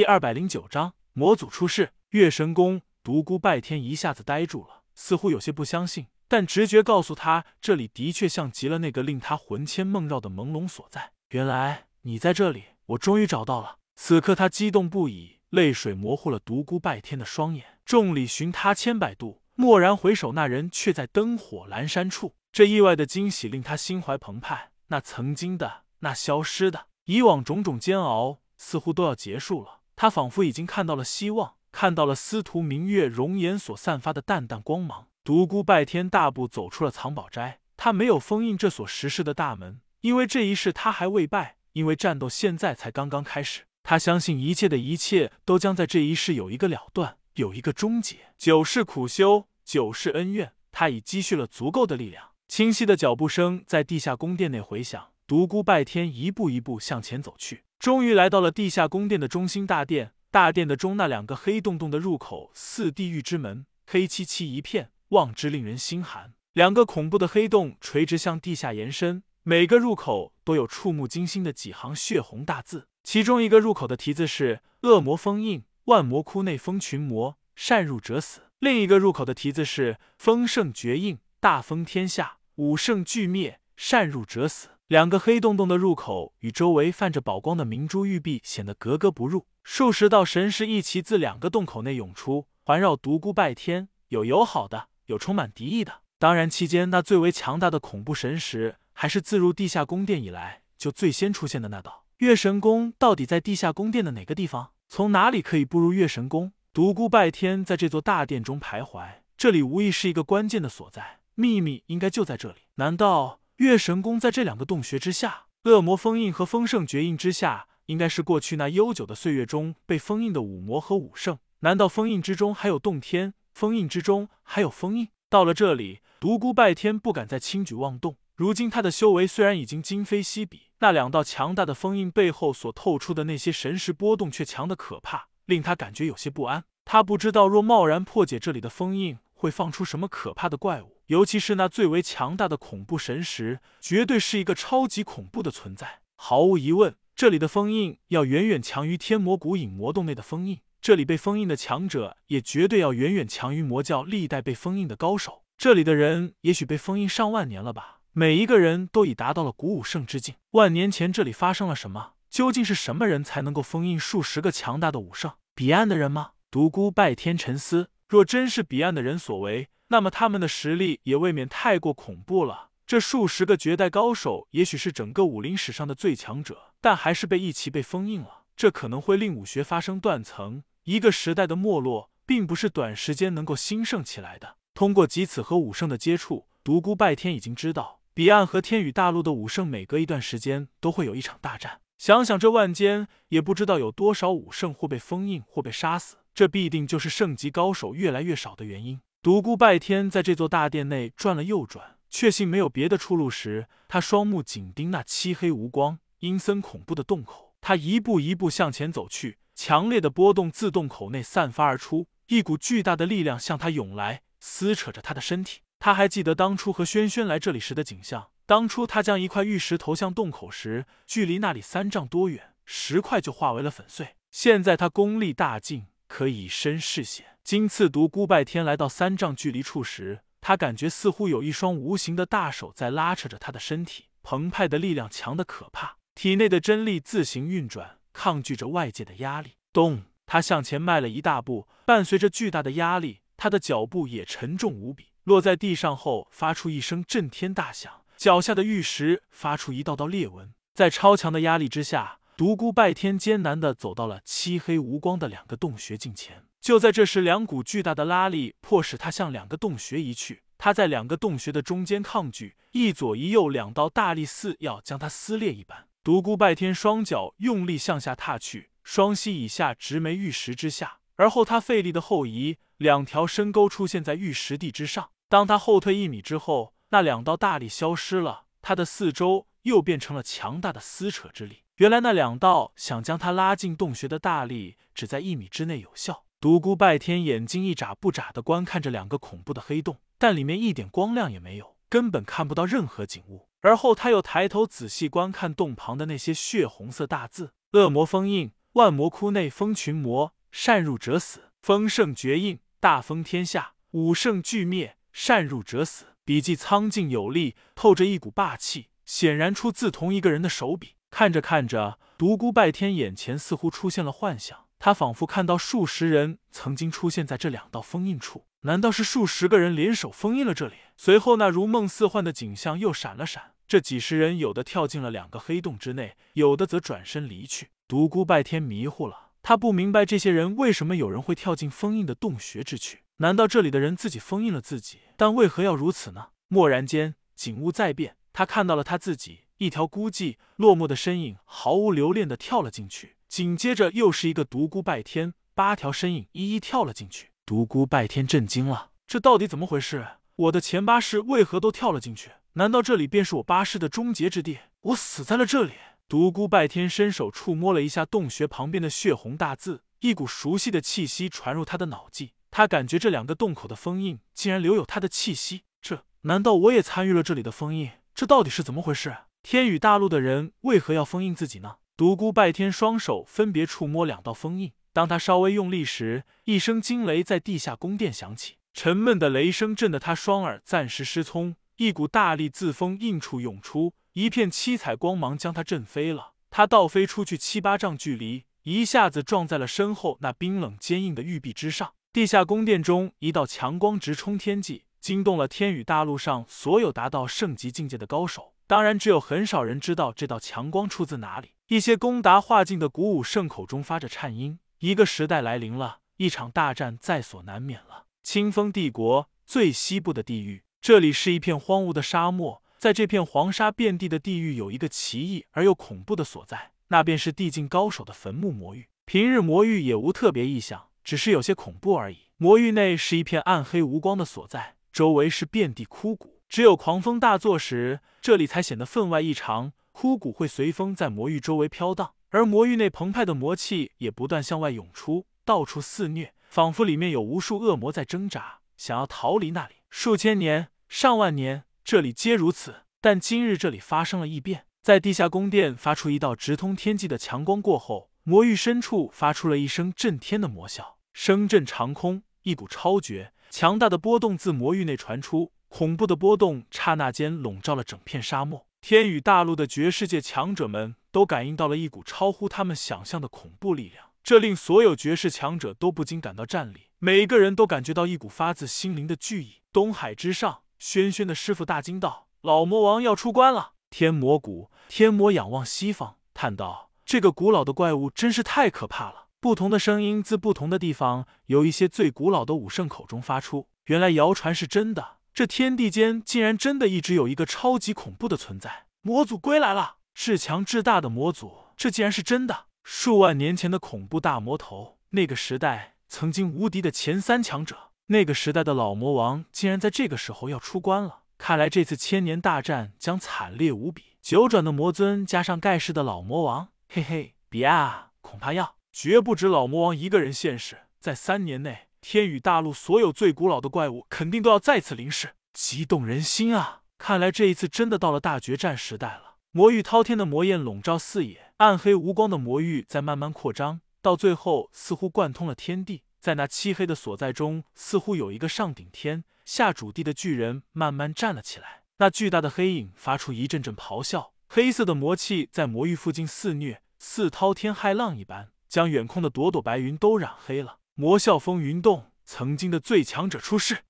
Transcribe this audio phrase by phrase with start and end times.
[0.00, 1.92] 第二百零九章魔祖出世。
[2.12, 11.12] 月神宫独孤拜天一下子呆住了，似乎有些不相信，但直觉告诉他，这里的确像极了那个令他魂牵梦绕的朦胧所在。
[11.32, 13.76] 原来你在这里，我终于找到了。
[13.94, 17.78] 此刻他激动不已，泪水模糊了独孤拜天的双眼。
[17.84, 22.34] 众里寻他千百度，蓦然回首，那人却在灯火阑珊处。
[22.50, 24.70] 这意外的惊喜令他心怀澎湃。
[24.86, 29.79] 那曾经的，那消失的，以往种种煎熬，似乎都要结束了。
[30.00, 35.08] 他仿佛已经看到了希望，看到了司徒明月容颜所散发的淡淡光芒。
[35.22, 43.64] 独孤拜天大步走出了藏宝斋，他没有封印这所石室的大门，因为这一世他还未败，因为战斗现在才刚刚开始。
[43.82, 48.16] 他相信一切的一切都将在这一世有一个了断，有一个终结。
[48.38, 52.30] 九世苦修，九世恩怨，他已积蓄了足够的力量。
[52.48, 57.64] 清晰的脚步声在地下宫殿内回响，独孤拜天一步一步向前走去。
[57.80, 66.34] 终于来到了地下宫殿的中心大殿，大殿的中那两个黑洞洞的入口似地狱之门，黑漆漆一片，望之令人心寒。
[66.52, 72.86] 两个恐怖的黑洞垂直向地下延伸，每个入口都有触目惊心的几行血红大字。
[73.02, 84.68] 其中一个入口的题字是“恶魔封印，万魔窟内封群魔，善入者死”；另一个入口的题字是“封圣绝印，大封天下，五圣俱灭，善入者死”。
[84.90, 89.46] 两个黑洞洞的入口与周围泛着宝光的明珠玉璧显得格格不入。
[89.62, 96.00] 数十道神识一齐自两个洞口内涌出，环绕独孤拜天，有友好的，有充满敌意的。
[96.18, 102.06] 当然，期间那最为强大的恐怖神识，还是自入地下宫殿以来就最先出现的那道。
[102.16, 104.72] 月神宫到底在地下宫殿的哪个地方？
[104.88, 106.52] 从哪里可以步入月神宫？
[106.72, 112.62] 独孤拜天在这座大殿中徘徊，这里无疑是一个关键的所在，秘密应该就在这里。
[112.74, 113.39] 难道？
[113.60, 121.38] 月神宫在这两个洞穴之下，恶魔封印和丰盛绝印之下，应该是过去那悠久的岁月中被封印的五魔和五圣。
[121.58, 123.34] 难道封印之中还有洞天？
[123.52, 125.08] 封印之中还有封印？
[125.28, 128.16] 到了这里，独孤拜天不敢再轻举妄动。
[128.34, 136.64] 如今他的修为虽然已经今非昔比，那两道强大的封印背后所透出的那些神识波动却强得可怕，令他感觉有些不安。
[136.86, 140.98] 他不知道若贸然破解这里的封印，会放出什么可怕的怪物。
[141.06, 146.00] 尤其是那最为强大的恐怖神石，绝对是一个超级恐怖的存在。
[146.14, 150.60] 毫无疑问，这里的封印要远远强于天魔古影魔洞内的封印。
[150.82, 155.42] 这里被封印的强者，也绝对要远远强于魔教历代被封印的高手。
[155.56, 158.00] 这里的人，也许被封印上万年了吧？
[158.12, 160.34] 每一个人都已达到了古武圣之境。
[160.52, 162.12] 万年前这里发生了什么？
[162.30, 165.32] 究竟是什么人才能够封印数十个强大的武圣？
[165.54, 166.30] 彼岸的人吗？
[166.50, 169.68] 独孤拜天沉思，若真是彼岸的人所为。
[169.86, 172.70] 那么他们的实力也未免太过恐怖了。
[172.84, 178.46] 这数十个绝代高手，也许是整个武林史上的最强者，但还是被一齐被封印了。
[178.56, 180.64] 这可能会令武学发生断层。
[180.82, 184.56] 一个时代的没落，并不是短时间能够兴盛起来的。
[184.74, 191.80] 通过几次和武圣的接触，独孤拜天已经知道，彼岸和天宇大陆的武圣每隔一段时间都会有一场大战。
[191.96, 196.16] 想想这万间，也不知道有多少武圣或被封印，或被杀死。
[196.40, 198.98] 这必定就是圣级高手越来越少的原因。
[199.20, 207.52] 独孤拜天在这座大殿内转了又转，确信没有别的出路时，他双目紧盯那漆黑无光、阴森恐怖的洞口。
[207.60, 215.60] 他一步一步向前走去，强烈的波动自洞口内散发而出，一股巨大的力量向他涌来，撕扯着他的身体。
[215.78, 224.16] 他还记得当初和轩轩来这里时的景象，当初他将一块玉石投向洞口时，距离那里三丈多远，石块就化为了粉碎。
[224.30, 227.24] 现在他功力大进，可以身试险。
[227.44, 239.52] 今次独孤拜天来到三丈距离处时，他感觉似乎有一双无形的大手在拉扯着他的身体，澎湃的力量强得可怕，体内的真力自行运转，抗拒着外界的压力。
[239.72, 240.02] 咚！
[240.26, 250.52] 他向前迈了一大步，伴随着巨大的压力，他的脚步也沉重无比，落在地上后发出一声震天大响，脚下的玉石发出一道道裂纹。
[250.74, 256.46] 在超强的压力之下，独孤拜天艰难地走到了漆黑无光的两个洞穴近前。
[256.58, 260.42] 就在这时，两股巨大的拉力迫使他向两个洞穴移去。
[260.56, 265.86] 他在两个洞穴的中间抗拒，一左一右两道大力似要将他撕裂一般。
[266.02, 271.00] 独孤拜天双脚用力向下踏去，双膝以下直没玉石之下。
[271.16, 275.10] 而后他费力的后移，两条深沟出现在玉石地之上。
[275.28, 281.64] 当他后退一米之后，那两道大力消失了，他的四周又变成了强大的撕扯之力。
[281.80, 286.26] 原来那两道想将他拉进洞穴的大力，只在一米之内有效。
[286.38, 293.48] 独孤拜天眼睛一眨不眨的观看着两个恐怖的黑洞，但里面一点光亮也没有，根本看不到任何景物。
[293.62, 301.44] 而后他又抬头仔细观看洞旁的那些血红色大字：恶魔封印，万魔窟内封群魔，善入者死。
[301.62, 306.08] 封圣绝印，大封天下，五圣俱灭，善入者死。
[306.26, 310.96] 笔迹苍劲有力，透着一股霸气，显然出自同一个人的手笔。
[311.10, 318.46] 看着看着，独孤拜天眼前似乎出现了幻想，他仿佛看到数十人曾经出现在这两道封印处。
[318.62, 320.74] 难道是数十个人联手封印了这里？
[320.96, 323.52] 随后，那如梦似幻的景象又闪了闪。
[323.66, 327.68] 这几十人有的跳进了两个黑洞之内，有的则转身离去。
[327.88, 333.04] 独孤拜天迷糊了，他不明白这些人为什么有人会跳进封印的洞穴之去。
[333.16, 334.98] 难道这里的人自己封印了自己？
[335.16, 336.28] 但为何要如此呢？
[336.48, 343.16] 蓦然间，景物再变，他看到了他自己，一条孤寂落寞的身影，毫无留恋的跳了进去。
[343.28, 347.28] 紧接着，又是一个独孤拜天，八条身影一一跳了进去。
[347.44, 350.06] 独孤拜天震惊了，这到底怎么回事？
[350.34, 352.30] 我的前八世为何都跳了进去？
[352.54, 354.60] 难道这里便是我八世的终结之地？
[354.80, 355.72] 我死在了这里！
[356.08, 362.32] 独孤拜天伸手触摸了一下洞穴旁边的血红大字，一股熟悉的气息传入他的脑际。
[362.50, 365.64] 他感觉这两个洞口的封印竟然留有他的气息。
[365.82, 367.90] 这难道我也参与了这里的封印？
[368.14, 369.14] 这到底是怎么回事？
[369.42, 371.76] 天宇大陆的人为何要封印自己呢？
[371.96, 374.72] 独孤拜天双手分别触摸两道封印。
[374.92, 381.56] 当他稍微用力时，一声惊雷在地下宫殿响起，沉闷的雷声震得他双耳暂时失聪。
[381.76, 386.34] 一股大力自封印处涌出，一片七彩光芒将他震飞了。
[386.50, 391.94] 他倒飞出去七八丈距离，一下子撞在了身后那冰冷坚硬的玉壁之上。
[392.12, 398.52] 地下宫殿中，一道强光直冲天际，惊动了天宇大陆上所有达到圣级境界的高手。
[398.70, 401.54] 当然，只有很少人知道这道强光出自哪里。
[401.66, 404.60] 一些攻达化境的古武圣口中发着颤音。
[404.78, 408.06] 一个时代来临了，一场大战在所难免了。
[408.22, 412.62] 清风帝国最西部的地狱，这里是一片荒芜的沙漠。
[412.78, 418.88] 在这片黄沙遍地的地狱，有一个奇异而又恐怖的所在，那便是地境高手的坟墓魔域。
[419.04, 422.28] 平日魔域也无特别异象，只是有些恐怖而已。
[422.36, 429.72] 魔域内是一片暗黑无光的所在，周围是遍地枯骨，只有狂风大作时，这里才显得分外异常。
[429.92, 432.14] 枯骨会随风在魔域周围飘荡。
[432.30, 439.76] 而魔域内澎湃的魔气也不断向外涌出，到处肆虐，仿佛里面有无数恶魔在挣扎，想要逃离那里。
[439.90, 442.82] 数千年、上万年，这里皆如此。
[443.00, 452.24] 但今日这里发生了异变，在地下宫殿发出一道直通天际的强光过后，魔域深处发出了一声震天的魔笑，声震长空。
[452.42, 458.66] 一股超绝、强大的波动自魔域内传出，恐怖的波动刹那间笼罩了整片沙漠。
[458.80, 466.88] 天宇大陆的绝世界强者们都感应到了一股超乎他们想象的恐怖力量，这令所有绝世强者都不禁感到战栗。
[466.98, 469.62] 每个人都感觉到一股发自心灵的惧意。
[469.72, 483.68] 东海之上，轩轩的师傅大惊道：“老魔王要出关了！”天魔谷，天魔仰望西方，叹道：“这个古老的怪物真是太可怕了。”不同的声音自不同的地方，由一些最古老的武圣口中发出。
[483.86, 485.19] 原来谣传是真的。
[485.32, 489.96] 这天地间竟然真的一直有一个超级恐怖的存在，魔祖归来了！
[490.12, 492.66] 至强至大的魔祖，这竟然是真的！
[492.82, 501.20] 数万年前的恐怖大魔头，那个时代曾经无敌的前三强者，那个时代的老魔王，竟然在这个时候要出关了！
[501.38, 504.16] 看来这次千年大战将惨烈无比。
[504.20, 511.86] 九转的魔尊加上盖世的老魔王，嘿嘿，别啊，恐怕要绝不止老魔王一个人现世，在三年内。
[512.00, 516.82] 天宇大陆所有最古老的怪物肯定都要再次临世，激动人心啊！
[516.98, 519.36] 看来这一次真的到了大决战时代了。
[519.52, 526.02] 魔域滔天的魔焰笼罩四野，暗黑无光的魔域在慢慢扩张，到最后似乎贯通了天地。
[526.20, 531.82] 在那漆黑的所在中，似乎有一个上顶天下主地的巨人慢慢站了起来。
[531.98, 540.79] 那巨大的黑影发出一阵阵咆哮，黑色的魔气在魔域附近肆虐，似滔天骇浪一般，将远空的朵朵白云都染黑了。
[541.00, 543.84] 魔啸风云动，曾经的最强者出世。